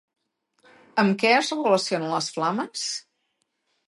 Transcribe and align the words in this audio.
Amb 1.03 1.19
què 1.23 1.33
es 1.41 1.51
relacionen 1.59 2.13
les 2.13 2.31
flames? 2.39 2.87